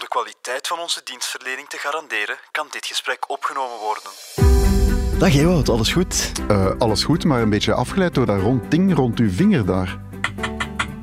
[0.00, 4.10] de kwaliteit van onze dienstverlening te garanderen, kan dit gesprek opgenomen worden.
[5.18, 6.32] Dag Ewout, alles goed?
[6.50, 9.98] Uh, alles goed, maar een beetje afgeleid door dat rond ding rond uw vinger daar.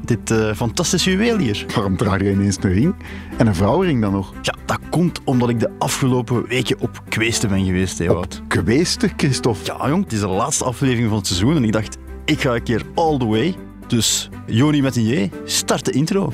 [0.01, 1.65] Dit uh, fantastische juweel hier.
[1.75, 2.95] Waarom draag je ineens een ring?
[3.37, 4.33] En een vrouwenring dan nog?
[4.41, 8.39] Ja, dat komt omdat ik de afgelopen weken op kweesten ben geweest, Ewout.
[8.43, 9.65] Op kweesten, Christophe?
[9.65, 12.55] Ja, jong, het is de laatste aflevering van het seizoen en ik dacht, ik ga
[12.55, 13.55] een keer all the way.
[13.87, 16.33] Dus Joni met een J, start de intro.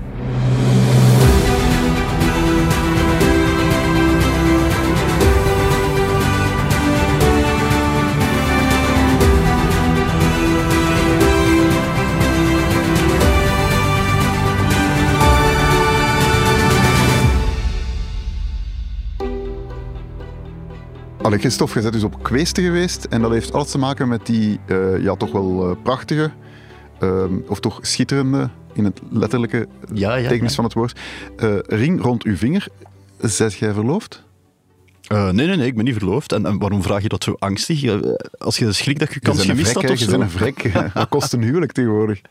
[21.31, 24.25] Allee, Christophe, je bent dus op kweesten geweest en dat heeft alles te maken met
[24.25, 26.31] die uh, ja, toch wel uh, prachtige,
[27.03, 30.55] uh, of toch schitterende, in het letterlijke ja, ja, tekens ja.
[30.55, 30.99] van het woord,
[31.37, 32.67] eh, ring rond uw vinger.
[33.19, 34.23] Zet jij verloofd?
[35.07, 36.31] nee, nee, nee, ik ben niet verloofd.
[36.31, 38.01] En, en, waarom vraag je dat zo angstig?
[38.37, 40.71] als je schrikt dat je kans gemist had of Je bent een vrek.
[40.93, 42.21] Wat kost een huwelijk tegenwoordig?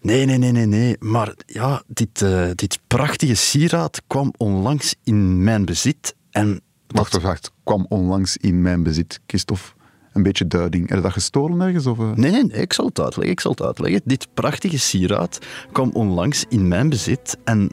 [0.00, 0.96] Nee, nee, nee, nee, nee.
[0.98, 6.60] Maar ja, dit, dit prachtige sieraad kwam onlangs in mijn bezit en
[6.96, 7.52] Wacht, wacht.
[7.64, 9.74] Kwam onlangs in mijn bezit, Christophe.
[10.12, 10.88] Een beetje duiding.
[10.88, 11.86] Heb je dat gestolen ergens?
[11.86, 13.32] Of, nee, nee, nee, ik zal het uitleggen.
[13.32, 14.00] Ik zal het uitleggen.
[14.04, 15.38] Dit prachtige sieraad
[15.72, 17.70] kwam onlangs in mijn bezit en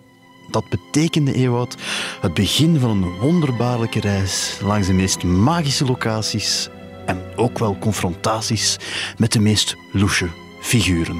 [0.52, 1.78] dat betekende, Ewout,
[2.22, 6.70] het begin van een wonderbaarlijke reis langs de meest magische locaties
[7.06, 8.78] en ook wel confrontaties
[9.18, 10.28] met de meest louche
[10.62, 11.18] figuren.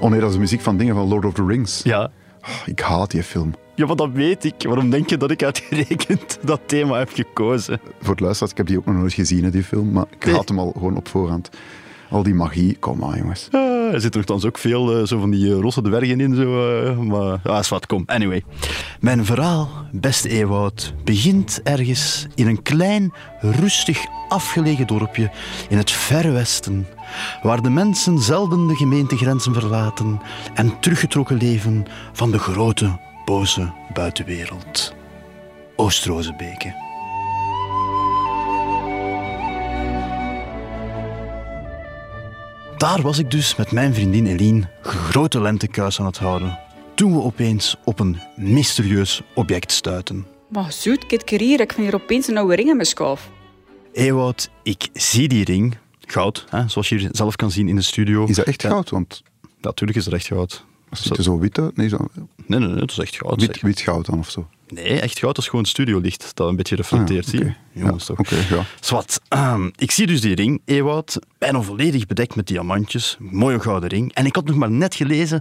[0.00, 1.82] Oh nee, dat is de muziek van dingen van Lord of the Rings.
[1.82, 2.10] Ja.
[2.42, 3.54] Oh, ik haat die film.
[3.74, 4.54] Ja, maar dat weet ik.
[4.62, 7.80] Waarom denk je dat ik uitgerekend dat thema heb gekozen?
[8.00, 10.34] Voor het luisteraars, ik heb die ook nog nooit gezien, die film, maar ik nee.
[10.34, 11.50] haat hem al gewoon op voorhand.
[12.10, 13.48] Al die magie, kom maar jongens.
[13.50, 16.84] Ah, er zit nogthans ook veel uh, zo van die uh, rosse dwergen in, zo,
[16.84, 18.02] uh, maar is wat, kom.
[18.06, 18.44] Anyway.
[19.00, 25.30] Mijn verhaal, beste Ewoud, begint ergens in een klein, rustig afgelegen dorpje
[25.68, 26.86] in het verre westen,
[27.42, 30.20] waar de mensen zelden de gemeentegrenzen verlaten
[30.54, 34.94] en teruggetrokken leven van de grote, boze buitenwereld.
[35.76, 36.88] Oost-Rozebeke.
[42.76, 46.58] Daar was ik dus met mijn vriendin Eline grote lentekuis aan het houden,
[46.94, 50.26] toen we opeens op een mysterieus object stuiten.
[50.48, 53.30] Maar zoet, kijk hier, ik vind hier opeens een oude ring in mijn schoof.
[53.92, 55.76] Ewout, ik zie die ring,
[56.12, 58.26] goud, hè, zoals je hier zelf kan zien in de studio.
[58.26, 58.90] Is dat echt goud?
[58.90, 59.22] Want...
[59.60, 60.64] Natuurlijk is het echt goud.
[60.90, 61.76] Is het zo wit?
[61.76, 62.08] Nee, zo...
[62.46, 63.40] nee, nee, nee, het is echt goud.
[63.40, 64.48] Wit, wit goud dan of zo?
[64.68, 67.24] Nee, echt goud is gewoon studiolicht dat een beetje reflecteert.
[67.24, 67.56] Ah, zie okay.
[67.72, 67.80] je?
[67.80, 68.18] Jongens, ja, toch?
[68.18, 68.64] Okay, ja.
[68.80, 73.16] Zwat, um, ik zie dus die ring, Ewout, bijna volledig bedekt met diamantjes.
[73.18, 74.14] Mooie gouden ring.
[74.14, 75.40] En ik had nog maar net gelezen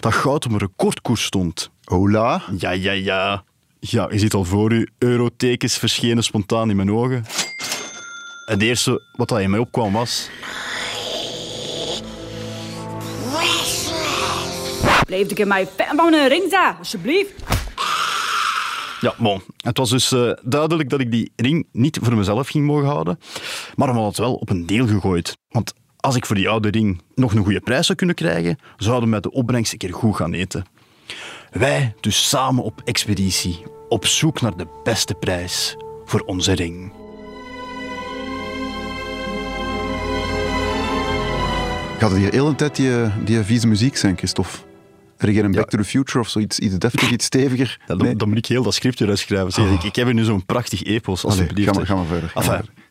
[0.00, 1.70] dat goud op een recordkoers stond.
[1.84, 2.42] Hola?
[2.58, 3.44] Ja, ja, ja.
[3.80, 7.24] Ja, je ziet al voor u, eurotekens verschenen spontaan in mijn ogen.
[8.50, 10.30] Het eerste wat dat in mij opkwam was...
[15.06, 17.32] Blijf ik in mijn van een ring daar, alsjeblieft.
[19.00, 19.42] Ja, bon.
[19.56, 23.18] Het was dus uh, duidelijk dat ik die ring niet voor mezelf ging mogen houden,
[23.76, 25.36] maar we hadden het wel op een deel gegooid.
[25.48, 29.04] Want als ik voor die oude ring nog een goede prijs zou kunnen krijgen, zouden
[29.04, 30.64] we met de opbrengst een keer goed gaan eten.
[31.50, 36.99] Wij dus samen op expeditie, op zoek naar de beste prijs voor onze ring.
[42.00, 42.90] Gaat het hier heel een tijd die,
[43.24, 44.58] die vieze muziek zijn, Christophe?
[45.18, 47.78] Een Back to the Future of zoiets, iets deftig, iets steviger?
[47.80, 48.16] Ja, dan, nee.
[48.16, 49.52] dan, moet ik heel dat script eruit schrijven.
[49.52, 49.72] Zeg, oh.
[49.72, 51.76] ik, ik, heb hier nu zo'n prachtig epos, alsjeblieft.
[51.76, 52.28] Ga ga maar verder.
[52.28, 52.84] Ga enfin, maar verder.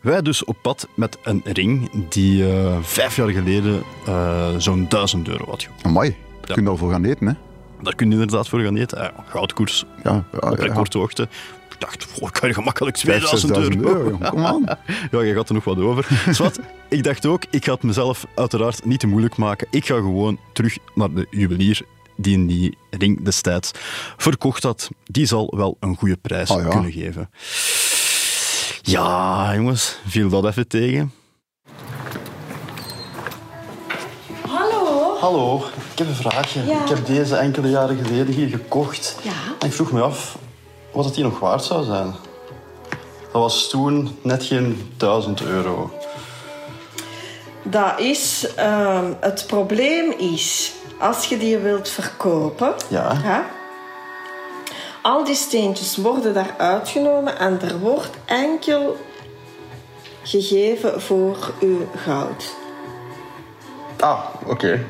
[0.00, 5.28] Wij dus op pad met een ring die uh, vijf jaar geleden uh, zo'n duizend
[5.28, 5.84] euro had gekost.
[5.84, 6.54] Amai, daar ja.
[6.54, 7.32] kun je al voor gaan eten, hè?
[7.82, 8.98] Daar kun je inderdaad voor gaan eten.
[8.98, 11.28] Ja, goudkoers ja, ja, op recordhoogte.
[11.78, 13.80] Ik dacht, oh, kan je gemakkelijk 2000 euro.
[13.80, 14.64] euro Kom aan.
[15.10, 16.08] ja, je gaat er nog wat over.
[16.30, 19.66] Zwat, ik dacht ook, ik ga het mezelf uiteraard niet te moeilijk maken.
[19.70, 21.82] Ik ga gewoon terug naar de juwelier
[22.16, 23.70] die in die ring destijds
[24.16, 24.88] verkocht had.
[25.04, 26.68] Die zal wel een goede prijs oh, ja.
[26.68, 27.30] kunnen geven.
[28.82, 31.12] Ja, jongens, viel dat even tegen.
[34.48, 35.16] Hallo?
[35.20, 35.56] Hallo,
[35.92, 36.64] ik heb een vraagje.
[36.64, 36.82] Ja.
[36.82, 39.16] Ik heb deze enkele jaren geleden hier gekocht.
[39.22, 39.32] Ja.
[39.58, 40.38] En ik vroeg me af
[40.96, 42.14] wat het hier nog waard zou zijn.
[43.32, 45.90] Dat was toen net geen 1000 euro.
[47.62, 53.16] Dat is, ehm, het probleem is, als je die wilt verkopen, Ja.
[53.16, 53.40] hè,
[55.02, 58.96] al die steentjes worden daar uitgenomen en er wordt enkel
[60.22, 62.54] gegeven voor uw goud.
[64.00, 64.84] Ah, oké.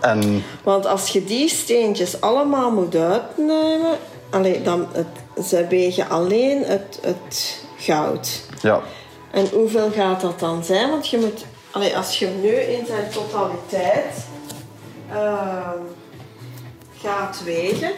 [0.00, 3.98] En Want als je die steentjes allemaal moet uitnemen,
[4.36, 8.42] allee, dan het, ze wegen alleen het, het goud.
[8.62, 8.80] ja,
[9.30, 10.90] En hoeveel gaat dat dan zijn?
[10.90, 14.26] Want je moet, allee, als je nu in zijn totaliteit
[15.12, 15.78] ehm,
[17.00, 17.92] gaat wegen,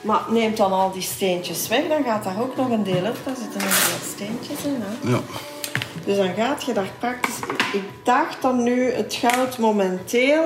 [0.00, 3.16] maar neemt dan al die steentjes weg, dan gaat daar ook nog een deel uit.
[3.24, 4.82] Daar zitten nog veel steentjes in.
[4.82, 5.10] Hè?
[5.10, 5.20] ja.
[6.04, 7.38] Dus dan gaat je daar praktisch.
[7.72, 10.44] Ik dacht dat nu het goud momenteel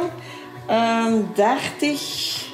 [0.67, 2.52] ehm 30,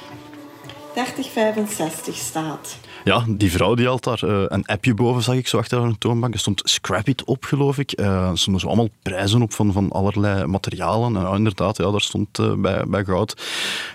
[0.93, 2.77] 30, 65 staat.
[3.03, 5.97] Ja, die vrouw die had daar eh, een appje boven, zag ik zo achter haar
[5.97, 6.33] toonbank.
[6.33, 7.91] Er stond Scrap It op, geloof ik.
[7.91, 11.15] Eh, er stonden zo allemaal prijzen op van, van allerlei materialen.
[11.15, 13.41] En inderdaad, ja, daar stond eh, bij, bij goud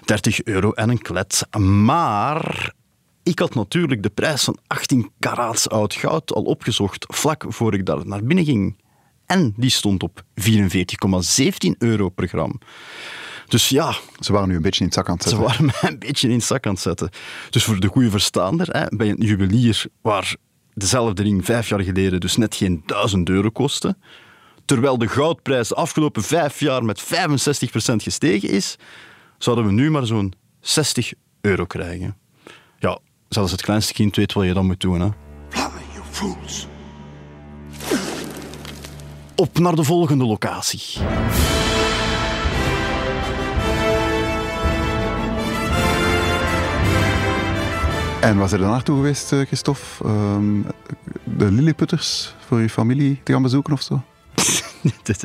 [0.05, 1.47] 30 euro en een klet.
[1.59, 2.73] Maar
[3.23, 7.87] ik had natuurlijk de prijs van 18 karaats oud goud al opgezocht, vlak voor ik
[7.87, 8.77] daar naar binnen ging.
[9.27, 12.61] En die stond op 44,17 euro per gram.
[13.47, 15.47] Dus ja, Ze waren nu een beetje in het zak aan het ze zetten.
[15.47, 17.11] waren mij een beetje in het zak aan het zetten.
[17.51, 20.37] Dus voor de goede verstaander, hè, bij een juwelier waar
[20.75, 23.97] dezelfde ring vijf jaar geleden dus net geen duizend euro kostte,
[24.65, 27.07] terwijl de goudprijs de afgelopen vijf jaar met 65%
[27.97, 28.77] gestegen is,
[29.39, 32.17] zouden we nu maar zo'n 60 euro krijgen.
[32.79, 32.99] Ja,
[33.29, 35.01] zelfs het kleinste kind weet wat je dan moet doen.
[35.01, 35.09] Hè.
[39.37, 40.81] Op naar de volgende locatie.
[48.25, 50.05] En zijn er naartoe geweest, eh, Christophe?
[50.05, 50.63] Ehm,
[51.25, 54.03] de Lilliputters voor je familie te gaan bezoeken of zo?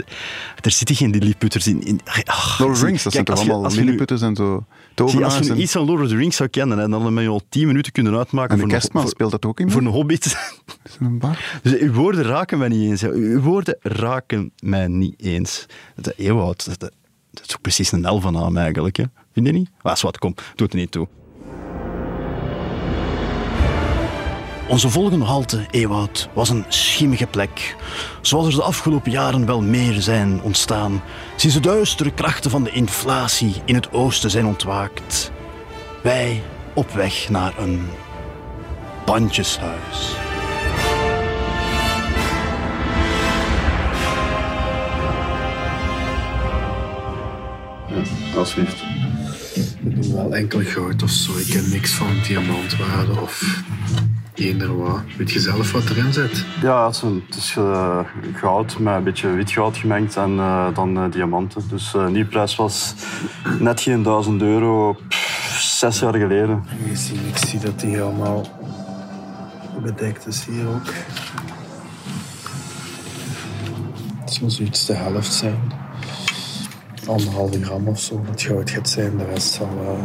[0.61, 1.81] Er zitten geen Lilliputters in.
[1.81, 4.65] in ach, Lord of the Rings, dat zijn toch allemaal als Lilliputters en zo
[4.95, 7.23] Zie, als je en, iets van Lord of the Rings zou kennen, hè, dan had
[7.23, 9.59] je al tien minuten kunnen uitmaken en de voor, een, kerstman voor, speelt dat ook
[9.59, 9.71] in?
[9.71, 10.25] voor een hobbit.
[10.83, 11.59] Is een bar?
[11.61, 13.03] Dus uw woorden raken mij niet eens.
[13.03, 15.65] Uw woorden raken mij niet eens.
[15.95, 16.91] De eeuwhoud, dat, dat,
[17.31, 18.97] dat is ook precies een elf van naam eigenlijk.
[18.97, 19.03] Hè.
[19.33, 19.69] Vind je niet?
[19.81, 21.07] Ah, wat, kom, doet er niet toe.
[24.69, 27.75] Onze volgende halte, Ewoud, was een schimmige plek.
[28.21, 31.01] Zoals er de afgelopen jaren wel meer zijn ontstaan.
[31.36, 35.31] Sinds de duistere krachten van de inflatie in het oosten zijn ontwaakt.
[36.04, 36.42] Wij
[36.74, 37.88] op weg naar een
[39.06, 40.16] bandjeshuis.
[48.36, 48.83] Alsjeblieft.
[49.56, 51.38] Ik noem wel enkel goud of zo.
[51.38, 53.63] Ik ken niks van diamantwaarde of
[54.39, 55.00] eender wat.
[55.18, 56.45] Weet je zelf wat erin zit?
[56.62, 58.00] Ja, het is, een- het is eh,
[58.33, 61.62] goud met een beetje wit goud gemengd en eh, dan eh, diamanten.
[61.69, 62.94] Dus de nieuwprijs was
[63.59, 66.63] net geen 1000 euro pff, zes jaar geleden.
[66.89, 68.45] Je ziet, ik zie dat die allemaal
[69.83, 70.94] bedekt is hier ook.
[74.19, 75.71] Het zal zoiets de helft zijn.
[77.07, 79.18] Anderhalve gram of zo dat goud gaat zijn.
[79.18, 80.03] De rest zal eh,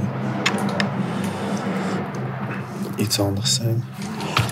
[3.04, 3.84] iets anders zijn.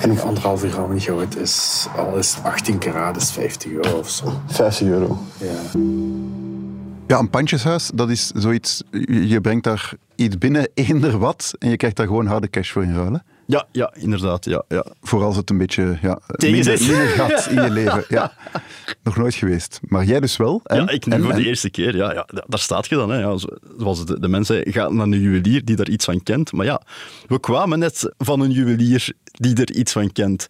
[0.00, 4.40] En een anderhalve gram goud is, al is 18 karaat, is 50 euro of zo.
[4.47, 5.18] 50 euro.
[5.37, 5.80] Ja.
[7.06, 8.82] Ja, een pandjeshuis, dat is zoiets...
[8.90, 12.71] Je je brengt daar iets binnen, eender wat, en je krijgt daar gewoon harde cash
[12.71, 13.23] voor in ruilen.
[13.46, 14.44] Ja, ja, inderdaad.
[14.44, 14.84] Ja, ja.
[15.02, 18.04] Voor als het een beetje ja, minder, gaat in je leven.
[18.08, 18.32] Ja.
[19.02, 19.80] Nog nooit geweest.
[19.82, 20.61] Maar jij dus wel.
[20.64, 21.96] En, ja ik nu en- voor en- de eerste keer.
[21.96, 23.11] Ja, ja, daar staat je dan.
[23.11, 23.18] Hè.
[23.18, 26.52] Ja, zo- zoals de, de mensen gaan naar een juwelier die daar iets van kent.
[26.52, 26.80] Maar ja,
[27.26, 30.46] we kwamen net van een juwelier die er iets van kent.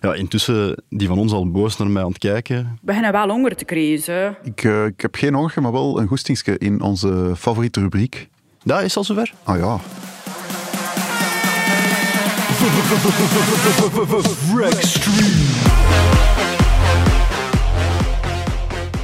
[0.00, 2.56] Ja, intussen, die van ons al boos naar mij aan het kijken.
[2.56, 4.36] We beginnen wel honger te krijgen.
[4.42, 8.28] Ik, eh, ik heb geen honger, maar wel een goestingske in onze favoriete rubriek.
[8.62, 9.32] Ja, is al zover?
[9.44, 9.78] Ah ja.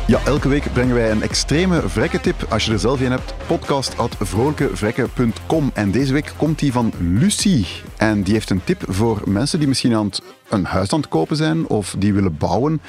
[0.06, 2.46] Ja, elke week brengen wij een extreme vrekkentip.
[2.48, 5.70] Als je er zelf een hebt, podcast.vrolijkevrekken.com.
[5.74, 7.66] En deze week komt die van Lucie.
[7.96, 10.10] En die heeft een tip voor mensen die misschien aan
[10.48, 12.80] een huis aan het kopen zijn of die willen bouwen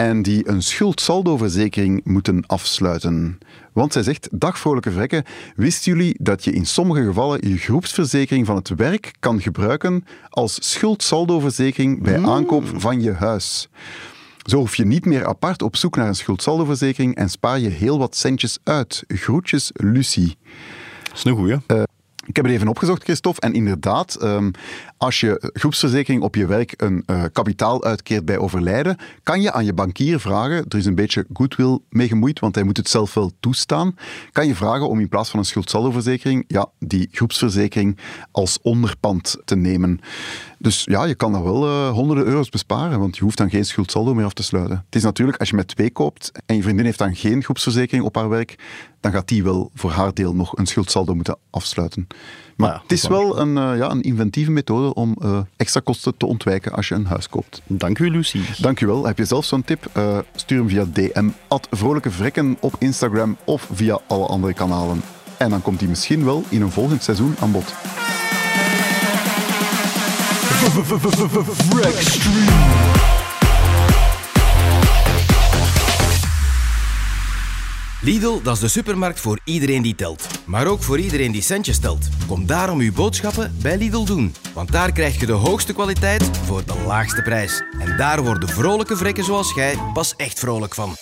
[0.00, 3.38] en die een schuldsaldoverzekering moeten afsluiten.
[3.72, 5.24] Want zij zegt, dag vrolijke vrekken,
[5.56, 10.70] wisten jullie dat je in sommige gevallen je groepsverzekering van het werk kan gebruiken als
[10.70, 13.68] schuldsaldoverzekering bij aankoop van je huis?
[14.42, 17.98] Zo hoef je niet meer apart op zoek naar een schuldsaldoverzekering en spaar je heel
[17.98, 19.04] wat centjes uit.
[19.08, 20.36] Groetjes, Lucie.
[21.02, 21.56] Dat is een goeie.
[22.30, 23.40] Ik heb het even opgezocht, Christophe.
[23.40, 24.50] En inderdaad, ehm,
[24.96, 29.64] als je groepsverzekering op je werk een eh, kapitaal uitkeert bij overlijden, kan je aan
[29.64, 33.14] je bankier vragen, er is een beetje goodwill mee gemoeid, want hij moet het zelf
[33.14, 33.94] wel toestaan,
[34.32, 37.98] kan je vragen om in plaats van een schuldsaldoverzekering, ja, die groepsverzekering
[38.30, 40.00] als onderpand te nemen.
[40.62, 43.64] Dus ja, je kan daar wel eh, honderden euro's besparen, want je hoeft dan geen
[43.64, 44.82] schuldsaldo meer af te sluiten.
[44.86, 48.04] Het is natuurlijk, als je met twee koopt en je vriendin heeft dan geen groepsverzekering
[48.04, 48.58] op haar werk,
[49.00, 52.06] dan gaat die wel voor haar deel nog een schuldsaldo moeten afsluiten.
[52.08, 55.80] Maar Nou ja, het is wel een, eh, ja, een inventieve methode om eh, extra
[55.84, 57.62] kosten te ontwijken als je een huis koopt.
[57.66, 58.42] Dank u, Lucie.
[58.58, 59.06] Dankjewel.
[59.06, 59.90] Heb je zelf zo'n tip?
[60.34, 65.00] Stuur hem via DM, at Vrolijke Vrekken op Instagram of via alle andere kanalen.
[65.36, 67.74] En dan komt hij misschien wel in een volgend seizoen aan bod.
[70.60, 72.99] Wreck
[78.02, 80.26] Lidl, dat is de supermarkt voor iedereen die telt.
[80.46, 82.08] Maar ook voor iedereen die centjes telt.
[82.26, 84.34] Kom daarom uw boodschappen bij Lidl doen.
[84.54, 87.62] Want daar krijg je de hoogste kwaliteit voor de laagste prijs.
[87.78, 90.94] En daar worden vrolijke vrekken zoals jij pas echt vrolijk van.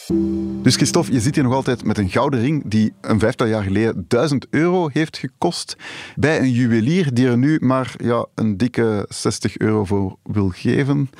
[0.62, 3.62] Dus Christophe, je zit hier nog altijd met een gouden ring die een vijftal jaar
[3.62, 5.76] geleden 1000 euro heeft gekost.
[6.17, 11.11] Bij een juwelier die er nu maar ja, een dikke 60 euro voor wil geven.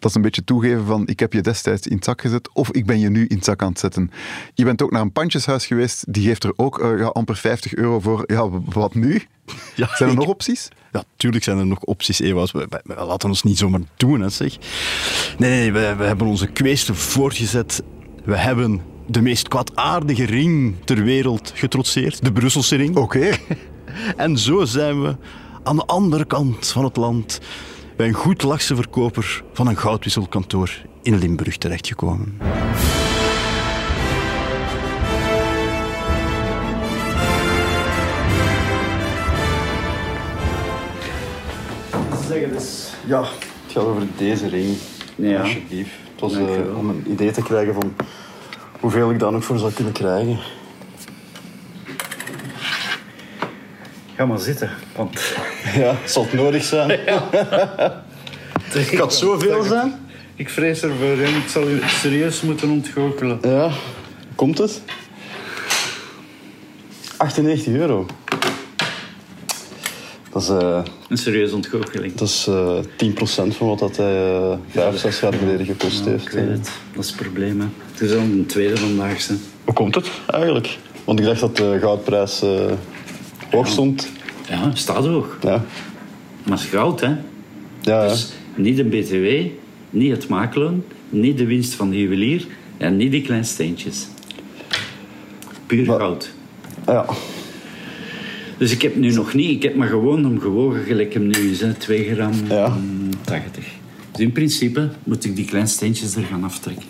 [0.00, 2.70] Dat is een beetje toegeven van ik heb je destijds in het zak gezet of
[2.70, 4.10] ik ben je nu in het zak aan het zetten.
[4.54, 7.74] Je bent ook naar een pandjeshuis geweest, die geeft er ook eh, ja, amper 50
[7.74, 8.22] euro voor.
[8.26, 9.22] Ja, wat nu?
[9.76, 10.68] Ja, Zijn er ik- nog opties?
[10.92, 12.18] Ja, tuurlijk zijn er nog opties.
[12.18, 14.56] We, we- we laten ons niet zomaar doen, hè, zeg.
[15.38, 17.82] Nee, nee, we, we hebben onze kweesten voortgezet.
[18.24, 22.24] We hebben de meest kwaadaardige ring ter wereld getrotseerd.
[22.24, 22.96] De Brusselse ring.
[22.96, 23.30] Oké.
[24.16, 25.16] En zo zijn we
[25.62, 27.40] aan de andere kant van het land
[28.00, 30.70] bij een goed lachse verkoper van een goudwisselkantoor
[31.02, 32.38] in Limburg terechtgekomen.
[42.28, 42.92] Zeg eens.
[43.06, 44.76] Ja, het gaat over deze ring.
[45.14, 45.40] Ja.
[45.40, 45.90] Alsjeblieft.
[46.10, 46.74] Het was wel.
[46.76, 47.94] om een idee te krijgen van
[48.80, 50.38] hoeveel ik daar nog voor zou kunnen krijgen.
[54.20, 55.34] Ga maar zitten, want
[55.74, 56.98] Ja, zal het nodig zijn?
[58.70, 59.94] Gaat zoveel zijn?
[60.34, 61.16] ik vrees ervoor.
[61.16, 61.24] hè.
[61.24, 63.38] Ik zal u serieus moeten ontgoochelen.
[63.42, 63.70] Ja,
[64.34, 64.82] komt het?
[67.16, 68.06] 98 euro.
[70.32, 72.14] Dat is, eh, Een serieuze ontgoocheling.
[72.14, 76.10] dat is eh 10% van wat dat hij eh, vijf, zes jaar geleden gekost Ja,
[76.10, 76.24] heeft.
[76.26, 76.70] ik weet het.
[76.94, 77.60] Dat is het probleem.
[77.60, 77.66] Hè.
[77.92, 79.26] Het is al een tweede vandaag.
[79.26, 79.34] Hè.
[79.64, 80.78] Hoe komt het eigenlijk?
[81.04, 82.42] Want ik dacht dat de goudprijs
[83.66, 84.08] stond.
[84.48, 85.38] Ja, staat hoog.
[85.42, 85.64] Ja,
[86.42, 87.14] Maar het is goud, hè.
[87.80, 88.08] ja.
[88.08, 89.50] Dus niet de BTW,
[89.90, 94.06] niet het maakloon, niet de winst van de juwelier en niet die kleine steentjes.
[95.66, 96.30] Puur Maar- goud.
[96.86, 97.04] ja.
[98.58, 101.50] Dus ik heb nu nog niet, ik heb maar gewoon hem gewogen gelijk hem nu
[101.50, 102.68] is, hè, 2 gram Ja.
[102.68, 103.64] mm, 80.
[104.12, 106.84] Dus in principe moet ik die kleine steentjes er gaan aftrekken.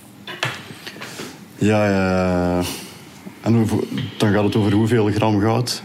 [1.59, 2.63] Ja, ja.
[3.41, 3.67] En
[4.19, 5.83] dan gaat het over hoeveel gram goud?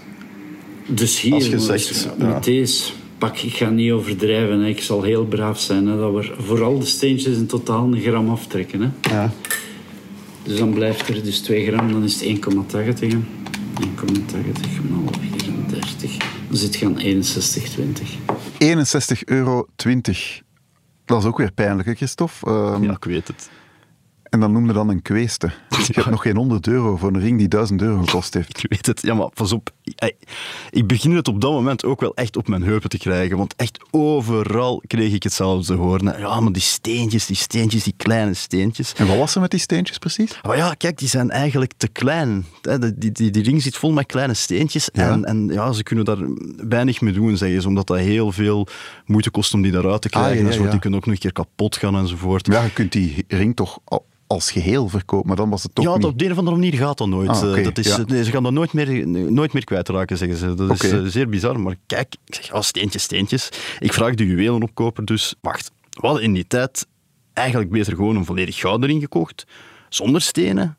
[0.87, 2.39] Dus hier, Als je moet- zegt, met ja.
[2.39, 4.67] deze pak, ik ga niet overdrijven, hè.
[4.67, 5.87] ik zal heel braaf zijn.
[5.87, 8.81] Hè, dat we vooral de steentjes in totaal een gram aftrekken.
[8.81, 8.89] Hè.
[9.15, 9.31] Ja.
[10.43, 13.11] Dus dan blijft er dus 2 gram, dan is het 1,80.
[13.11, 13.17] hè.
[13.79, 16.17] 1,80 maal 34.
[16.47, 18.17] Dan zit je aan 61,20.
[18.57, 19.67] 61,20 euro.
[21.05, 22.45] Dat is ook weer pijnlijk, hè, Christophe?
[22.49, 23.49] Ehm, ja, ik weet het.
[24.35, 25.47] En dan noemde dan een kweeste.
[25.87, 28.57] Je hebt nog geen 100 euro voor een ring die 1000 euro gekost heeft.
[28.57, 29.01] Ik weet het.
[29.01, 29.69] Ja, maar pas op.
[30.69, 33.37] Ik, begin het op dat moment ook wel echt op mijn heupen te krijgen.
[33.37, 36.19] Want echt overal kreeg ik hetzelfde te horen.
[36.19, 38.93] Ja, maar die steentjes, die steentjes, die kleine steentjes.
[38.93, 40.39] En wat was er met die steentjes precies?
[40.43, 42.45] Maar ja, kijk, die zijn eigenlijk te klein.
[42.61, 44.89] Die, die, die, die ring zit vol met kleine steentjes.
[44.93, 45.09] Ja.
[45.11, 46.17] En, en ja, ze kunnen daar
[46.69, 47.67] weinig mee doen, zeggen ze.
[47.67, 48.67] Omdat dat heel veel
[49.05, 50.47] moeite kost om die daaruit te krijgen.
[50.47, 50.69] Ah, ja.
[50.69, 52.47] Die kunnen ook nog een keer kapot gaan enzovoort.
[52.47, 55.85] Ja, je kunt die ring toch al- als geheel verkopen, maar dan was het toch
[55.85, 56.05] ja, niet...
[56.05, 57.29] op de een of andere manier gaat dat nooit.
[57.29, 58.03] Ah, oké, Eh, dat is, ja.
[58.07, 60.53] nee, ze gaan dat nooit meer, nooit meer kwijtraken, zeggen ze.
[60.53, 61.59] Dat is eh, zeer bizar.
[61.59, 63.49] Maar kijk, ik zeg, ja, steentjes, steentjes.
[63.79, 66.87] Ik vraag de juwelenopkoper dus, wacht, we hadden in die tijd
[67.33, 69.45] eigenlijk beter gewoon een volledig gouden ring gekocht,
[69.89, 70.77] zonder stenen.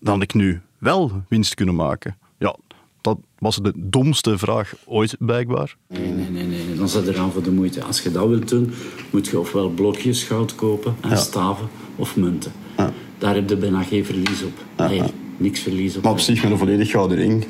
[0.00, 2.16] Dan had ik nu wel winst kunnen maken.
[2.38, 2.56] Ja,
[3.00, 5.76] dat was de domste vraag ooit, blijkbaar.
[5.88, 6.76] Nee, nee, nee, nee.
[6.76, 7.82] Dan zit er aan voor de moeite.
[7.82, 8.72] Als je dat wilt doen,
[9.10, 12.52] moet je ofwel blokjes goud kopen en staven of munten.
[13.18, 14.88] Daar heb je bijna geen verlies op.
[14.88, 15.02] Nee,
[15.36, 16.02] niks verlies op.
[16.02, 17.44] Maar op zich, met een volledig gouden ring,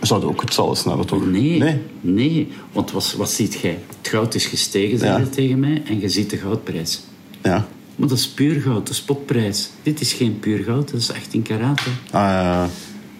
[0.00, 1.26] zou het ook hetzelfde snellen, toch?
[1.26, 1.78] Nee, Nee.
[2.00, 2.48] nee.
[2.72, 3.78] Want wat, wat ziet jij?
[3.98, 5.18] Het goud is gestegen, Ja.
[5.18, 7.00] je tegen mij, en je ziet de goudprijs.
[7.42, 7.68] Ja.
[7.96, 9.70] Maar dat is puur goud, de spotprijs.
[9.82, 11.80] Dit is geen puur goud, dat is 18 karaat.
[11.84, 11.90] hè.
[11.90, 12.68] Ah, ja, ja.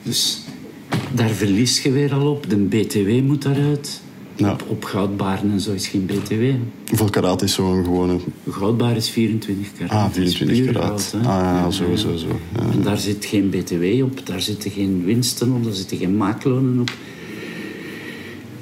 [0.02, 0.40] Dus
[1.14, 2.50] daar verlies je weer al op.
[2.50, 4.01] De BTW moet daaruit.
[4.42, 4.52] Ja.
[4.52, 6.42] Op, op goudbaren en zo is geen BTW.
[6.88, 8.16] Hoeveel karaat is zo'n gewone...
[8.50, 9.90] Goudbaar is 24 karaat.
[9.90, 11.02] Ah, Dat is 24 puur karaat.
[11.02, 11.24] goud.
[11.24, 12.26] Ah, ja, zo, zo, zo.
[12.54, 12.60] Ja.
[12.72, 16.80] En daar zit geen BTW op, daar zitten geen winsten op, daar zitten geen maaklonen
[16.80, 16.90] op.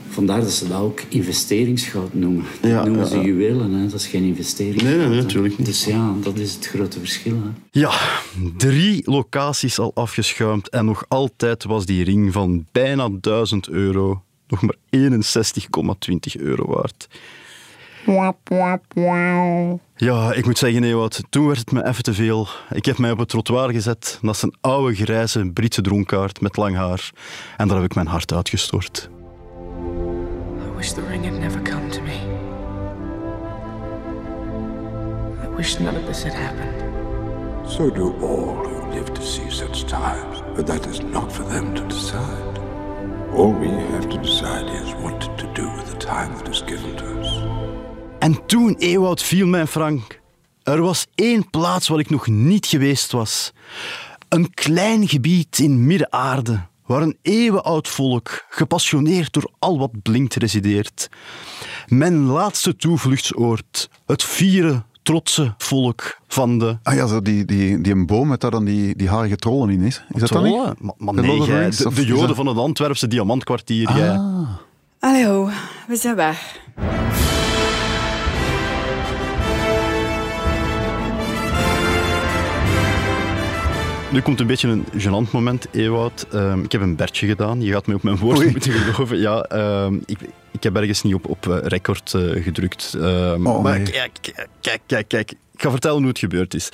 [0.08, 2.44] Vandaar dat ze dat ook investeringsgoud noemen.
[2.60, 3.22] Dat Ja, noemen ze ja.
[3.25, 3.82] juwelen, hè.
[3.88, 4.82] dat is geen investering.
[4.82, 5.66] Nee, nee, nee, natuurlijk niet.
[5.66, 7.34] Dus ja, dat is het grote verschil.
[7.34, 7.80] Hè.
[7.80, 7.92] Ja,
[8.56, 14.62] drie locaties al afgeschuimd en nog altijd was die ring van bijna 1000 euro nog
[14.62, 17.09] maar 61,20 euro waard.
[19.97, 22.49] Ja, ik moet zeggen, Ewout, toen werd het me even te veel.
[22.71, 26.76] Ik heb mij op het trottoir gezet naast een oude grijze Britse dronkaard met lang
[26.76, 27.11] haar.
[27.57, 29.11] En daar heb ik mijn hart uitgestort.
[30.66, 32.19] I wish the ring had never come to me.
[35.45, 36.88] I wish none of this had happened.
[37.71, 41.75] So do all who live to see such times, but that is not for them
[41.75, 42.59] to decide.
[43.37, 46.96] All we have to decide is what to do with the time that is given
[46.96, 47.42] to us.
[48.18, 50.20] En toen, Ewout, viel mijn Frank.
[50.62, 53.52] Er was één plaats waar ik nog niet geweest was.
[54.28, 61.08] Een klein gebied in Midden-Aarde, waar een eeuwenoud volk, gepassioneerd door al wat blinkt, resideert.
[61.87, 66.76] Mijn laatste toevluchtsoord, het vierde, trotse volk van de...
[66.82, 69.70] Ah ja, zo die, die, die een boom met daar dan die, die harige trollen
[69.70, 70.04] in is.
[70.12, 70.52] Is dat dan niet?
[70.52, 70.76] Trollen?
[70.98, 71.38] Maar, nee,
[71.70, 73.96] de, of de joden dat- van het Antwerpse diamantkwartier.
[73.96, 74.10] jij.
[74.10, 74.48] Ah.
[74.98, 75.48] Allee ho,
[75.88, 76.58] we zijn weg.
[84.12, 86.26] Nu komt een beetje een gênant moment, Ewout.
[86.32, 87.60] Ehm, ik heb een bertje gedaan.
[87.62, 89.18] Je gaat me op mijn woord moeten geloven.
[89.18, 90.18] Ja, ehm, ik,
[90.52, 92.95] ik heb ergens niet op, op eh, record eh, gedrukt.
[92.95, 93.90] Ehm, Oh, maar nee.
[93.90, 95.30] kijk, kijk, kijk, kijk.
[95.30, 96.69] Ik ga vertellen hoe het gebeurd is.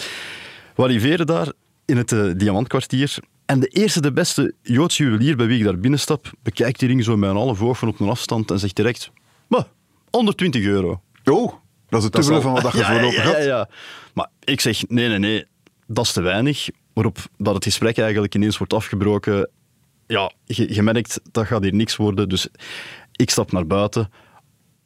[0.75, 1.53] We arriveren daar
[1.85, 3.17] in het eh, Diamantkwartier.
[3.47, 7.05] En de eerste, de beste Joodse juwelier bij wie ik daar binnenstap, bekijkt die ring
[7.05, 9.11] zo met een half oog van op een afstand en zegt direct,
[9.49, 9.67] "Maar,
[10.11, 11.01] 120 euro.
[11.25, 11.53] Oh,
[11.89, 13.45] dat is het dubbele van wat je Ja, voorlopig ja, ja, had.
[13.45, 13.69] ja.
[14.15, 15.45] Maar ik zeg, nee, nee, nee,
[15.87, 16.69] dat is te weinig.
[16.93, 19.51] Waarop dat het gesprek eigenlijk ineens wordt afgebroken.
[20.07, 22.29] Ja, je, je merkt, dat gaat hier niks worden.
[22.29, 22.49] Dus
[23.17, 24.11] ik stap naar buiten.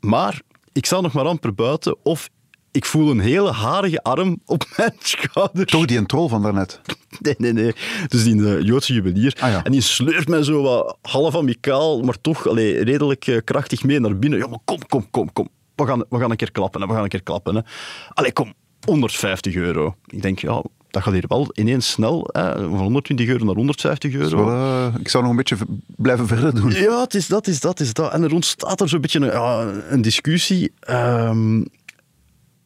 [0.00, 0.40] Maar
[0.72, 2.28] ik sta nog maar amper buiten of
[2.72, 5.66] ik voel een hele harige arm op mijn schouder.
[5.66, 6.80] Toch die een troll van daarnet.
[7.18, 7.72] Nee, nee, nee.
[8.08, 9.36] Dus die eh, Joodse juwelier.
[9.40, 9.64] Ah, ja.
[9.64, 14.00] En die sleurt mij zo wat half amicaal, maar toch allee, redelijk eh, krachtig mee
[14.00, 14.38] naar binnen.
[14.38, 15.48] Ja, maar kom, kom, kom, kom.
[15.74, 16.86] We gaan, we gaan een keer klappen, hè.
[16.86, 17.54] we gaan een keer klappen.
[17.54, 17.60] Hè.
[18.08, 18.54] Allee, kom,
[18.86, 19.96] 150 euro.
[20.06, 22.28] Ik denk, ja, dat gaat hier wel ineens snel.
[22.32, 22.52] Hè.
[22.54, 24.44] Van 120 euro naar 150 Dus euro.
[24.44, 25.56] wel, eh, ik zou nog een beetje
[25.96, 26.70] blijven verder doen.
[26.70, 28.12] Ja, het is dat, is dat, is dat.
[28.12, 31.64] En er ontstaat er zo'n beetje een, ja, een discussie ehm,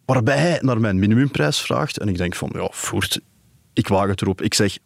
[0.05, 1.99] waarbij hij naar mijn minimumprijs vraagt.
[1.99, 3.21] En ik denk van, ja, voert,
[3.73, 4.43] ik waag het erop.
[4.43, 4.79] Ik zeg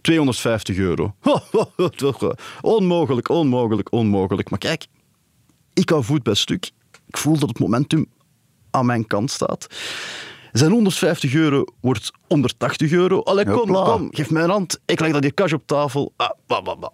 [0.00, 1.14] 250 euro.
[2.60, 4.50] onmogelijk, onmogelijk, onmogelijk.
[4.50, 4.86] Maar kijk,
[5.72, 6.70] ik hou voet bij stuk.
[7.06, 8.06] Ik voel dat het momentum
[8.70, 9.66] aan mijn kant staat.
[10.54, 13.20] Zijn 150 euro wordt 180 euro.
[13.20, 13.84] Allee, kom, Hopla.
[13.84, 14.80] kom, geef mij een hand.
[14.86, 16.12] Ik leg dat hier cash op tafel.
[16.16, 16.90] Ah, bah, bah, bah.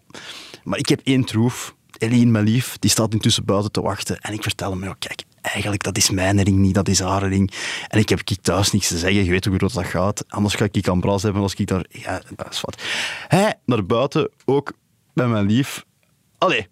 [0.64, 1.75] Maar ik heb één troef.
[1.99, 4.18] Eline, mijn lief, die staat intussen buiten te wachten.
[4.18, 7.29] En ik vertel hem, ja, kijk, eigenlijk, dat is mijn ring niet, dat is haar
[7.29, 7.53] ring.
[7.88, 10.25] En ik heb ik thuis niks te zeggen, je weet hoe groot dat gaat.
[10.29, 11.85] Anders ga ik aan bras hebben als ik daar...
[11.88, 12.83] Ja, dat is wat.
[13.29, 14.73] Hij naar buiten, ook
[15.14, 15.85] bij mijn lief.
[16.38, 16.68] Allee,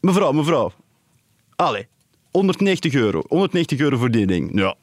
[0.00, 0.72] mevrouw, mevrouw.
[1.56, 1.88] Allee,
[2.30, 3.22] 190 euro.
[3.28, 4.58] 190 euro voor die ding.
[4.58, 4.74] Ja,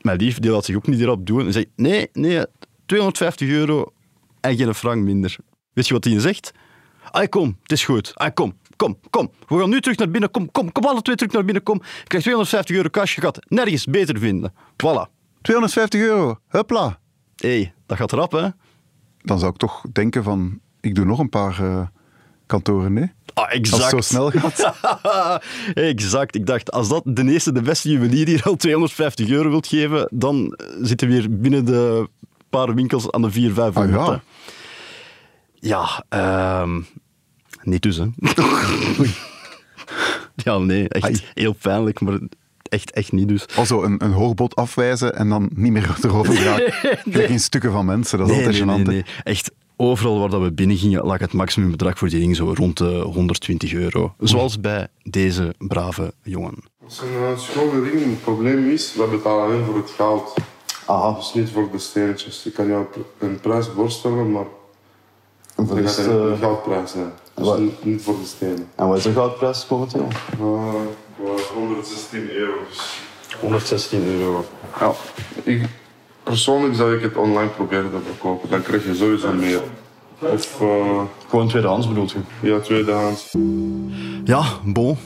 [0.00, 1.46] mijn lief, die laat zich ook niet erop doen.
[1.46, 2.44] En zegt, nee, nee,
[2.86, 3.92] 250 euro
[4.40, 5.36] en geen frank minder.
[5.72, 6.52] Weet je wat hij zegt?
[7.10, 8.14] Allee, kom, het is goed.
[8.14, 9.30] Allee, kom, kom, kom.
[9.48, 10.30] We gaan nu terug naar binnen.
[10.30, 11.62] Kom, kom, kom alle twee terug naar binnen.
[11.62, 11.76] Kom.
[11.76, 13.14] Je krijgt 250 euro cash.
[13.14, 14.52] Je gaat nergens beter vinden.
[14.52, 15.18] Voilà.
[15.40, 16.98] 250 euro, hupla.
[17.36, 18.48] Hé, hey, dat gaat rap, hè?
[19.18, 21.86] Dan zou ik toch denken van, ik doe nog een paar eh,
[22.50, 23.12] kantoren, nee?
[23.34, 23.82] Ah, exact.
[23.82, 24.74] Als het zo snel gaat.
[25.74, 26.34] exact.
[26.34, 30.08] Ik dacht, als dat de eerste, de beste juwelier hier al 250 euro wilt geven,
[30.12, 32.08] dan eh, zitten we weer binnen de
[32.50, 34.08] paar winkels aan de 400, 500.
[34.08, 34.20] Ah, ja.
[35.62, 36.80] Ja, ehm,
[37.62, 38.06] niet dus, hè.
[40.44, 41.20] ja, nee, echt Ai.
[41.34, 42.18] heel pijnlijk, maar
[42.62, 43.46] echt, echt niet dus.
[43.56, 46.60] Also een, een hoogbod afwijzen en dan niet meer erover gaan.
[47.10, 48.82] Krijg geen stukken van mensen, dat is Nee, altijd nee, gênant.
[48.86, 49.04] nee, nee.
[49.22, 52.76] Echt, overal waar dat we binnen gingen, lag het maximumbedrag voor die ding zo rond
[52.78, 54.14] de 120 euro.
[54.18, 56.54] Zoals bij deze brave jongen.
[56.84, 60.34] Als een uh, schone ring een probleem is, we betalen alleen voor het goud.
[60.86, 61.12] Aha.
[61.14, 62.46] Dus niet voor de steentjes.
[62.46, 62.84] Ik kan jou
[63.18, 64.44] een prijs voorstellen, maar
[65.56, 67.12] En voor dat gaat st- een goudprijs zijn.
[67.34, 67.60] Dus Wat?
[67.84, 68.68] niet, voor de stenen.
[68.74, 70.08] En wat is de goudprijs momenteel?
[70.40, 70.72] Uh,
[71.16, 72.52] voor 116 euro.
[72.68, 73.00] Dus.
[73.40, 74.44] 116 euro.
[74.80, 74.92] Ja,
[75.42, 75.62] ik,
[76.30, 78.50] Persoonlijk zou ik het online proberen te verkopen.
[78.50, 79.60] Dan krijg je sowieso meer.
[80.18, 80.60] Of...
[80.60, 82.48] eh, Gewoon tweedehands bedoelt u?
[82.48, 83.34] Ja, tweedehands.
[84.24, 84.96] Ja, bon.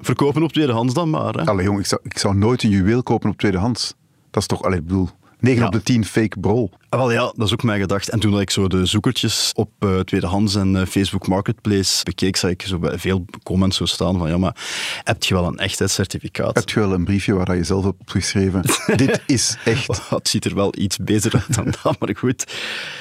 [0.00, 1.34] Verkopen op tweedehands dan maar.
[1.34, 1.44] Hè.
[1.44, 3.94] Allee jong, ik zou, ik zou nooit een juweel kopen op tweedehands.
[4.30, 6.70] Dat is toch, allee, ik bedoel, 9 op de 10 fake brol.
[6.88, 8.08] Ah, Wel ja, dat is ook mijn gedacht.
[8.08, 12.36] En toen dat ik zo de zoekertjes op eh, tweedehands en eh, Facebook Marketplace bekeek,
[12.36, 14.56] zag ik zo bij veel comments zo staan van ja, maar
[15.04, 16.56] heb je wel een echtheidscertificaat?
[16.56, 18.62] Heb je wel een briefje waar je zelf op hebt geschreven?
[18.96, 20.08] Dit is echt.
[20.10, 22.52] Het ziet er wel iets beter uit dan dat, maar goed.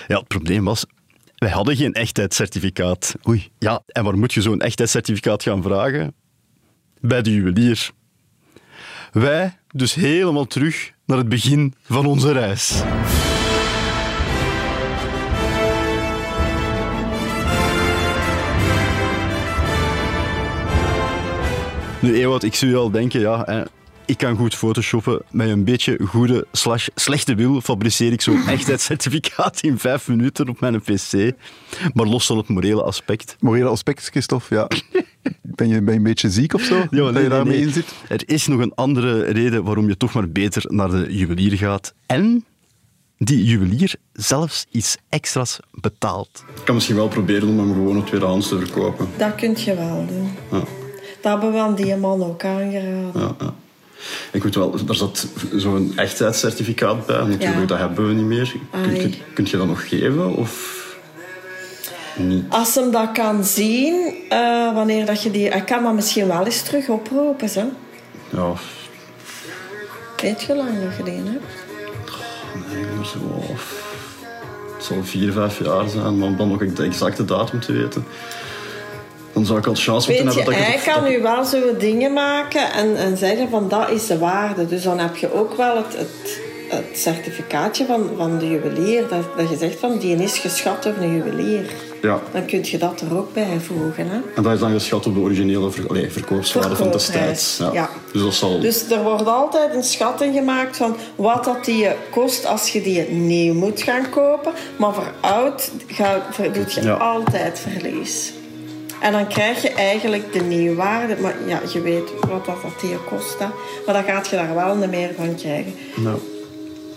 [0.08, 0.86] Ja, het probleem was,
[1.36, 3.16] wij hadden geen echtheidscertificaat.
[3.28, 3.50] Oei.
[3.60, 6.14] Ja, en waar moet je zo'n echtheidscertificaat gaan vragen?
[7.02, 7.92] Bij de juwelier.
[9.16, 12.82] Wij dus helemaal terug naar het begin van onze reis.
[22.00, 23.68] Nu, Ewout, ik zie je al denken, ja,
[24.06, 25.22] ik kan goed photoshoppen.
[25.32, 30.60] Met een beetje goede slash slechte wil fabriceer ik zo'n echtheidscertificaat in vijf minuten op
[30.60, 31.34] mijn pc.
[31.94, 33.36] Maar los van het morele aspect.
[33.40, 34.68] Morele aspect, Christophe, ja.
[35.42, 36.76] Ben je, ben je een beetje ziek of zo?
[36.76, 37.68] Ja, dat nee, je daarmee nee, nee.
[37.68, 37.94] in zit?
[38.08, 41.94] Er is nog een andere reden waarom je toch maar beter naar de juwelier gaat.
[42.06, 42.46] En
[43.18, 46.44] die juwelier zelfs iets extra's betaalt.
[46.56, 49.08] Ik kan misschien wel proberen om hem gewoon op tweedehands te verkopen.
[49.18, 50.32] Dat kun je wel doen.
[50.52, 50.64] Ja.
[51.22, 53.22] Dat hebben we aan die man ook aangeraden.
[53.22, 53.54] Ja, ja.
[54.32, 57.16] Ik weet wel, er zat zo'n echtheidscertificaat bij.
[57.20, 57.66] Natuurlijk, Ja.
[57.66, 58.54] dat hebben we niet meer.
[58.72, 60.36] Kun je, kun je dat nog geven?
[60.36, 60.74] Of
[62.18, 62.46] niet?
[62.50, 65.50] Als hem dat kan zien, eh, wanneer dat je die...
[65.50, 67.66] Hij kan dat misschien wel eens terug oproepen, hè.
[68.30, 68.54] Ja,
[70.22, 71.44] Weet je lang je die hebt?
[72.74, 73.44] nee, maar zo...
[74.76, 78.06] Het zal vier, vijf jaar zijn, maar om dan nog de exacte datum te weten.
[79.36, 82.14] Dan zou ik al chance moeten je, hebben dat hij kan nu wel zo dingen
[82.14, 84.66] maken en, en zeggen van dat is de waarde.
[84.66, 89.08] Dus dan heb je ook wel het, het, het certificaatje van, van de juwelier.
[89.08, 91.70] Dat, dat je zegt van die is geschat door een juwelier.
[92.02, 94.08] Ja, Dan kun je dat er ook bij voegen.
[94.08, 94.20] Hè?
[94.36, 97.58] en dat is dan geschat op de originele ver, allee, verkoopswaarde van destijds.
[97.58, 97.70] Ja.
[97.74, 97.90] ja.
[98.12, 98.60] Dus dat zal...
[98.60, 103.10] Dus er wordt altijd een schatting gemaakt van wat dat die kost als je die
[103.10, 104.52] nieuw moet gaan kopen.
[104.78, 105.72] Maar voor oud
[106.32, 106.94] voor- doet je Ja.
[106.94, 108.34] altijd verlies.
[109.06, 111.16] En dan krijg je eigenlijk de nieuwwaarde.
[111.22, 113.40] Maar ja, je weet wat dat, dat die kost.
[113.40, 113.46] Hè.
[113.86, 115.74] Maar dan gaat je daar wel meer van krijgen.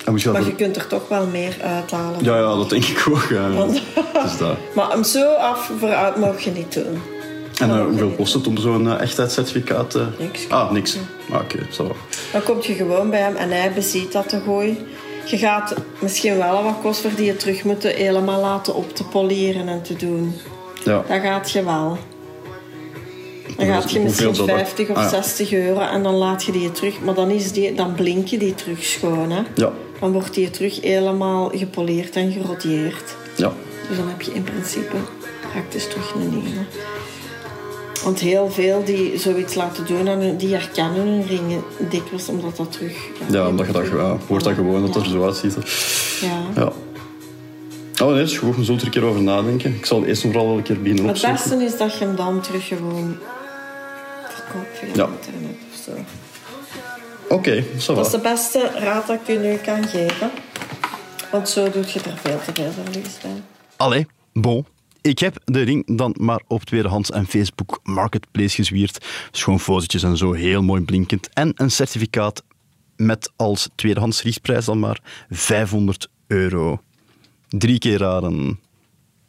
[0.06, 2.24] Moet je dat Maar je kunt er toch wel meer uithalen.
[2.24, 3.26] Ja, ja, dat denk ik ook.
[3.30, 3.50] Ja.
[3.54, 3.82] Want-
[4.22, 4.56] Dus dat.
[4.74, 7.00] Maar hem zo af voor oud mag je niet doen.
[7.60, 10.06] En eh, hoeveel kost het om zo'n eh, echtheidscertificaat te...
[10.18, 10.48] Niks.
[10.48, 10.96] Ah, niks.
[11.30, 11.96] Ah, Oké, zo.
[12.32, 14.78] Dan kom je gewoon bij hem en hij beziet dat te gooien.
[15.24, 19.04] Je gaat misschien wel wat kost voor die je terug moeten helemaal laten op te
[19.04, 20.34] polieren en te doen.
[20.88, 21.04] Ja.
[21.08, 21.98] Dat gaat je wel.
[23.56, 24.46] Dan gaat je misschien dat dan?
[24.46, 25.08] 50 of Ah, ja.
[25.08, 27.00] 60 euro en dan laat je die terug.
[27.00, 29.30] Maar dan, is die, dan blink je die terug schoon.
[29.30, 29.42] Hè?
[29.54, 29.72] Ja.
[30.00, 33.14] Dan wordt die terug helemaal gepoleerd en gerodieerd.
[33.36, 33.52] Ja.
[33.88, 34.96] Dus dan heb je in principe
[35.52, 36.48] praktisch terug een nieuwe.
[38.04, 42.56] Want heel veel die zoiets laten doen, aan hun- die herkennen hun ringen dikwijls omdat
[42.56, 42.92] dat terug...
[43.30, 45.56] Ja, omdat je dat ja, hoort dat gewoon dat er zo uitziet.
[46.20, 46.62] Ja.
[46.62, 46.72] Ja.
[48.02, 48.56] Oh nee, dat is goed.
[48.56, 49.74] We zullen er een keer over nadenken.
[49.74, 51.58] Ik zal eerst en vooral wel een keer beginnen Maar het opzoeken.
[51.58, 53.16] beste is dat je hem dan terug gewoon
[54.28, 55.08] verkoopt via Ja.
[55.08, 55.90] internet of zo.
[57.34, 57.94] Oké, va.
[57.94, 60.30] Dat is de beste raad dat ik je nu kan geven.
[61.30, 63.42] Want zo doet je er veel te veel verlies bij.
[63.76, 64.66] Allee, bon.
[65.00, 69.04] Ik heb de ring dan maar op tweedehands en Facebook Marketplace gezwierd.
[69.30, 71.28] Schoon fotootjes en zo, heel mooi blinkend.
[71.32, 72.42] En een certificaat
[72.96, 76.80] met als tweedehands riesprijs dan maar 500 euro.
[77.48, 78.60] Drie keer raden.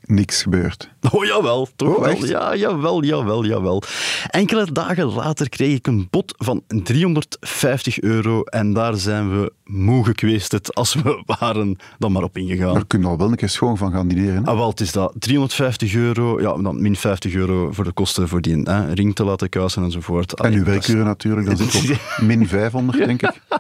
[0.02, 0.90] Niks gebeurd.
[1.12, 2.26] Oh jawel, toch Oh, wel.
[2.26, 3.84] Ja, jawel, jawel, jawel.
[4.28, 10.06] Enkele dagen later kreeg ik een bod van 350 euro en daar zijn we moe
[10.06, 12.74] gekweesterd als we waren dan maar op ingegaan.
[12.74, 14.44] Daar kun je al wel een keer schoon van gaan dineren.
[14.44, 14.50] hè?
[14.52, 15.14] Ah, wel, het is dat.
[15.20, 19.24] 350 euro, ja, dan min 50 euro voor de kosten voor die hè, ring te
[19.24, 20.34] laten kuisen enzovoort.
[20.42, 23.42] En uw werkuren natuurlijk, dan zit op min 500, denk ik.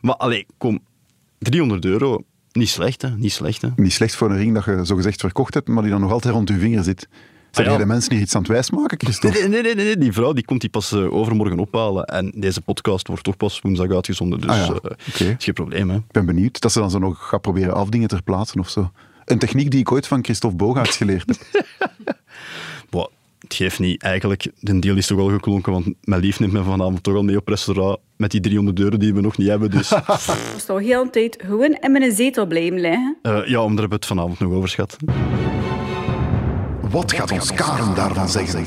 [0.00, 0.80] Maar allee, kom,
[1.38, 3.10] 300 euro, niet slecht, hè?
[3.16, 3.68] Niet slecht, hè?
[3.76, 6.34] Niet slecht voor een ring dat je zogezegd verkocht hebt, maar die dan nog altijd
[6.34, 7.08] rond je vinger zit.
[7.50, 7.78] Zijn Ah, ja.
[7.78, 9.48] jij de mensen hier iets aan het wijsmaken, Nee, Christophe?
[9.48, 12.04] nee, nee, nee, nee, die vrouw die komt die pas eh, overmorgen ophalen.
[12.04, 15.90] En deze podcast wordt toch pas woensdag uitgezonden, dus Ah ja, eh, is geen probleem,
[15.90, 15.96] hè?
[15.96, 18.90] Ik ben benieuwd dat ze dan zo nog gaat proberen afdingen ter plaatsen of zo.
[19.24, 21.61] Een techniek die ik ooit van Christophe Bogaerts geleerd heb.
[23.52, 24.02] Het geeft niet.
[24.02, 27.22] Eigenlijk, de deal is toch al geklonken, want mijn lief neemt me vanavond toch al
[27.22, 29.70] mee op restaurant met die 300 euro die we nog niet hebben.
[29.70, 29.88] Dus
[30.66, 33.18] toch heel de tijd gewoon in mijn zetel blijven liggen.
[33.22, 34.96] eh, ja, om daar hebben we het vanavond nog over, schat.
[36.90, 38.64] Wat gaat ons Karen daarvan zeggen?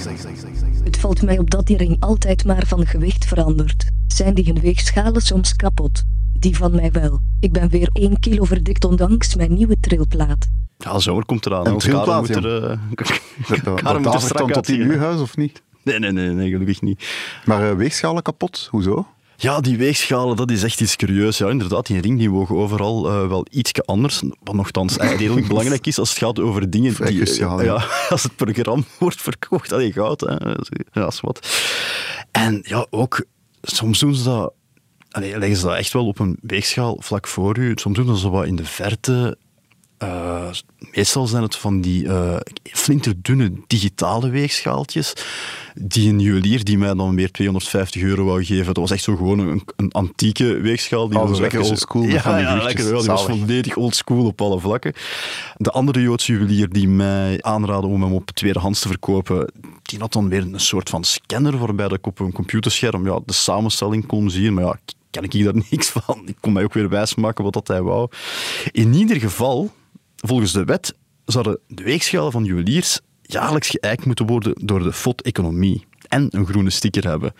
[0.83, 3.89] Het valt mij op dat die ring altijd maar van gewicht verandert.
[4.07, 6.03] Zijn die geweegschalen soms kapot?
[6.33, 7.19] Die van mij wel.
[7.39, 10.47] Ik ben weer 1 kilo verdikt ondanks mijn nieuwe trilplaat.
[10.77, 11.67] Ja, zomer komt eraan.
[11.67, 13.07] Een trilplaat, moet er, eh, Dat,
[13.47, 15.61] dat, dat moet er davert strak dan tot in uw huis, of niet?
[15.83, 17.07] Nee, nee, nee, nee, gelukkig niet.
[17.45, 19.07] Maar eh, weegschalen kapot, hoezo?
[19.37, 21.37] Ja, die weegschalen, dat is echt iets curieus.
[21.37, 24.21] Ja, inderdaad, die ring die wogen overal eh, wel iets anders.
[24.43, 27.17] Wat nogthans echt redelijk belangrijk is als het gaat over dingen Vrij die...
[27.17, 27.85] cruciaal, ja.
[28.09, 30.31] als het programma wordt verkocht, dat je goud, hè.
[30.31, 30.55] Ja,
[30.91, 31.61] dat is wat.
[32.31, 33.25] En ja, ook,
[33.61, 34.53] soms doen ze dat...
[35.11, 37.71] Allee, leggen ze dat echt wel op een weegschaal vlak voor u.
[37.75, 39.37] Soms doen ze dat zo wat in de verte.
[39.97, 40.49] Eh,
[40.91, 45.13] meestal zijn het van die eh, flinterdunne digitale weegschaaltjes.
[45.75, 48.65] Die een juwelier die mij dan weer 250 euro wou geven.
[48.65, 51.07] Dat was echt zo gewoon een, een antieke weegschaal.
[51.09, 52.83] Die Oh, was lekker oldschool Ja, van die ja, lekker.
[52.83, 54.93] Die was volledig oldschool op alle vlakken.
[55.57, 60.13] De andere Joodse juwelier die mij aanraadde om hem op tweedehands te verkopen, die had
[60.13, 64.29] dan weer een soort van scanner waarbij ik op een computerscherm ja, de samenstelling kon
[64.29, 64.53] zien.
[64.53, 64.77] Maar ja,
[65.11, 66.21] ken ik daar niks van.
[66.25, 68.09] Ik kon mij ook weer wijsmaken wat dat hij wou.
[68.71, 69.71] In ieder geval,
[70.27, 75.85] volgens de wet, zouden de weegschalen van juweliers jaarlijks geëikt moeten worden door de FOD-economie
[76.07, 77.33] en een groene sticker hebben.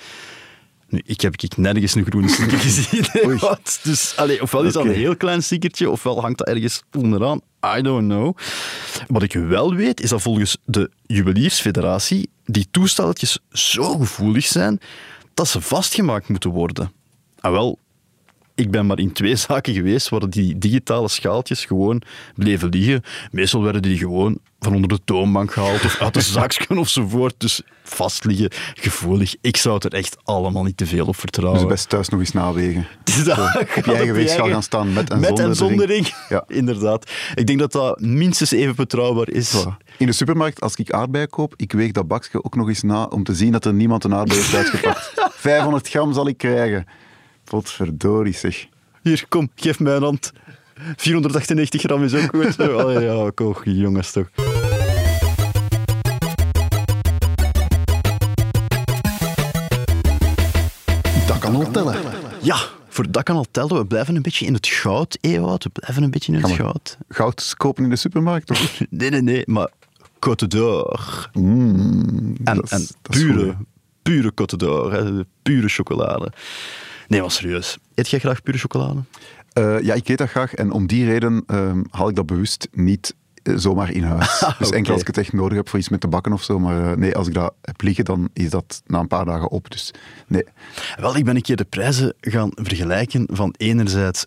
[0.90, 3.06] Nu, ik heb ik nergens een groene sticker gezien.
[3.84, 7.42] Dus, ofwel is dat een heel klein stickertje, ofwel hangt dat ergens onderaan.
[7.78, 8.38] I don't know.
[9.08, 14.80] Wat ik wel weet, is dat volgens de Juweliersfederatie die toestelletjes zo gevoelig zijn
[15.34, 16.92] dat ze vastgemaakt moeten worden.
[17.40, 17.80] En wel,
[18.56, 22.02] ik ben maar in twee zaken geweest waar die digitale schaaltjes gewoon
[22.36, 23.04] bleven liggen.
[23.32, 27.34] Meestal werden die gewoon van onder de toonbank gehaald of uit de zakje ofzovoort.
[27.38, 29.36] Dus vast liggen, gevoelig.
[29.42, 31.60] Ik zou het er echt allemaal niet te veel op vertrouwen.
[31.60, 32.88] Dus best thuis nog eens nawegen.
[33.26, 33.38] Dat
[33.76, 36.04] op je eigen weegschaal gaan staan met en met zonder en de zonder ring.
[36.06, 36.16] ring.
[36.30, 36.44] Ja.
[36.48, 37.12] Inderdaad.
[37.36, 39.66] Ik denk dat dat minstens even betrouwbaar is.
[39.98, 43.04] In de supermarkt, als ik aardbeien koop, ik weeg dat bakje ook nog eens na
[43.04, 45.14] om te zien dat er niemand een aardbei heeft uitgepakt.
[45.32, 46.86] 500 gram zal ik krijgen.
[47.46, 48.68] Potverdorie zeg.
[49.02, 50.32] Hier, kom, geef mij een hand.
[50.96, 52.60] 498 gram is ook goed.
[52.70, 52.94] Oh
[53.64, 54.30] ja, jongens toch.
[61.28, 61.96] Dat kan al tellen.
[62.42, 63.78] Ja, voor dat kan al tellen.
[63.78, 65.64] We blijven een beetje in het goud, Ewout.
[65.64, 66.98] We blijven een beetje in het goud.
[67.10, 68.80] Goud kopen in de supermarkt, toch?
[68.90, 69.70] Nee, nee, nee, maar
[70.30, 71.30] Côte d'Or.
[71.34, 73.66] Mm, en en pure, goed.
[74.02, 76.32] pure Côte d'Or, pure chocolade.
[77.08, 77.78] Nee, maar serieus.
[77.96, 79.00] Eet jij graag pure chocolade?
[79.54, 82.68] Eh, ja, ik eet dat graag en om die reden ehm, haal ik dat bewust
[82.72, 84.40] niet eh, zomaar in huis.
[84.60, 84.76] Dus Oké.
[84.76, 86.60] enkel als ik het echt nodig heb voor iets met te bakken of zo.
[86.60, 89.50] Maar eh, nee, als ik dat heb liggen, dan is dat na een paar dagen
[89.50, 89.72] op.
[89.72, 89.92] Dus
[90.28, 90.44] nee.
[90.96, 94.26] Wel, ik ben een keer de prijzen gaan vergelijken van enerzijds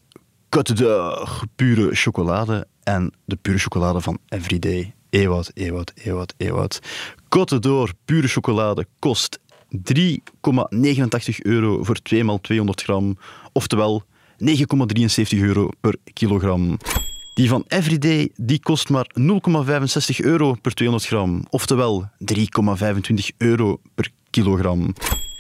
[0.57, 4.95] Côte d'Or, pure chocolade, en de pure chocolade van Everyday.
[5.11, 6.81] Ewout, Ewout, Ewout, Ewout.
[7.29, 9.39] Côte d'Or, pure chocolade, kost
[9.77, 13.19] 3,89 euro voor 2 x 200 gram,
[13.53, 14.03] oftewel
[14.45, 16.77] 9,73 euro per kilogram.
[17.35, 22.37] Die van Everyday die kost maar 0,65 euro per 200 gram, oftewel 3,25
[23.37, 24.95] euro per kilogram.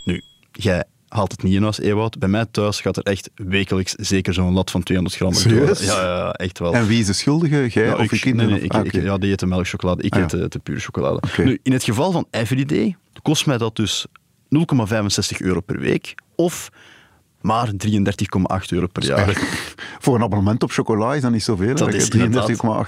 [0.04, 2.18] Nu, jij haalt het niet in huis, Ewout.
[2.18, 5.76] Bij mij thuis gaat er echt wekelijks zeker zo'n lat van 200 gram door.
[5.84, 6.74] Ja, ja, echt wel.
[6.74, 7.68] En wie is de schuldige?
[7.70, 8.50] Jij of ik, je kinderen?
[8.50, 10.02] nee, nee, ik, ah, ik- ja, die eten melkchocolade.
[10.02, 10.24] Ik Ah, ja.
[10.24, 11.20] eet de, de pure chocolade.
[11.36, 14.06] Nu, in het geval van Everyday kost mij dat dus
[14.42, 16.70] 0,65 euro per week of
[17.40, 17.72] maar 33,8
[18.68, 19.16] euro per jaar.
[19.16, 21.74] Eigenlijk, voor een abonnement op chocola is dat niet zoveel.
[21.74, 22.22] Dat is 33,8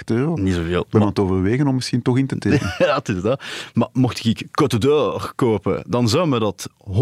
[0.04, 0.34] euro.
[0.34, 0.86] Niet zoveel.
[0.90, 2.74] Ben aan het overwegen om misschien toch in te tekenen.
[2.78, 3.42] Ja, het is dat.
[3.74, 6.92] Maar mocht ik Côte d'Or kopen, dan zou me dat 101,14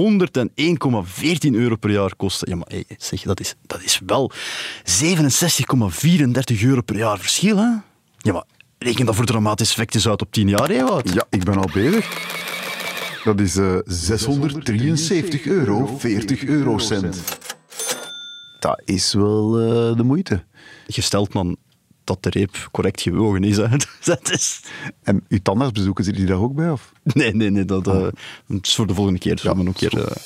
[1.52, 2.48] euro per jaar kosten.
[2.50, 4.32] Ja, maar hey, zeg, dat is, dat is wel
[4.84, 7.68] 67,34 euro per jaar verschil, hè?
[8.16, 8.44] Ja, maar
[8.78, 11.12] reken dat voor dramatische effecten uit op 10 jaar, hè, wat?
[11.12, 12.36] Ja, ik ben al bezig.
[13.28, 17.22] Dat is eh 673 euro, 40 eurocent.
[18.58, 20.44] Dat is wel eh, de moeite.
[20.86, 21.56] Je stelt dan
[22.04, 23.56] dat de reep correct gewogen is.
[23.56, 23.68] Hè.
[24.04, 24.60] Dat is...
[25.02, 26.70] En uw tandartsbezoeken, zitten die daar ook bij?
[26.70, 26.92] Of?
[27.02, 27.64] Nee, nee, nee.
[27.64, 28.08] Dat, eh,
[28.46, 29.40] dat is voor de volgende keer.
[29.44, 30.16] Nog een keer...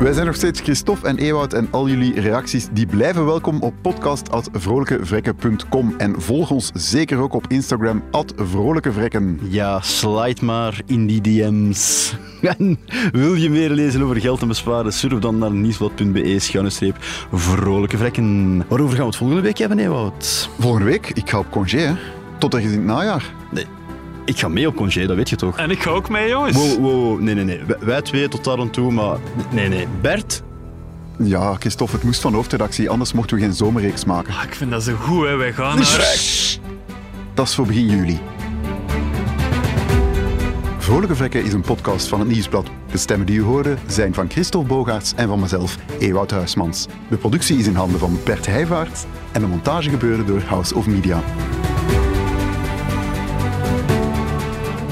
[0.00, 3.74] Wij zijn nog steeds Christophe en Ewout en al jullie reacties die blijven welkom op
[3.82, 8.02] podcast.vrolijkevrekken.com en volg ons zeker ook op Instagram
[8.36, 9.38] vrolijkevrekken.
[9.48, 12.14] Ja, slide maar in die DM's.
[12.58, 12.78] En
[13.12, 14.92] wil je meer lezen over geld en besparen?
[14.92, 16.96] Surf dan naar nieuwsblad.be schuine streep
[17.32, 18.56] vrolijke vrekken.
[18.68, 20.48] Waarover gaan we het volgende week hebben, Ewout?
[20.58, 21.94] Volgende week, ik ga op congé, hè.
[22.38, 23.34] Tot ergens in het najaar.
[23.52, 23.66] Nee,
[24.26, 25.58] ik ga mee op congé, dat weet je toch?
[25.58, 26.56] En ik ga ook mee, jongens.
[26.56, 27.20] Wow, wow, wow.
[27.20, 27.60] nee, nee, nee.
[27.66, 29.18] Wij, wij twee tot daar aan toe, maar...
[29.50, 29.86] Nee, nee.
[30.00, 30.42] Bert?
[31.18, 34.34] Ja, Christophe, het moest van hoofdredactie, anders mochten we geen zomerreeks maken.
[34.42, 35.36] Ik vind dat zo goed, hè.
[35.36, 36.58] Wij gaan naar...
[37.34, 38.20] Dat is voor begin juli.
[40.78, 42.70] Vrolijke Vrekken is een podcast van het Nieuwsblad.
[42.90, 46.86] De stemmen die u hoorde zijn van Christophe Bogaerts en van mezelf, Ewout Huismans.
[47.08, 50.86] De productie is in handen van Bert Heijvaart en de montage gebeurde door House of
[50.86, 51.22] Media.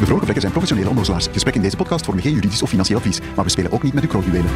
[0.04, 1.24] De Vrolijke Vlekken zijn professionele onnozelaars.
[1.32, 3.92] Gesprekken in deze podcast vormen geen juridisch of financieel advies, maar we spelen ook niet
[3.92, 4.50] met uw kroonjuwelen.